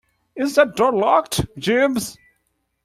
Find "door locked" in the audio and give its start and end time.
0.75-1.45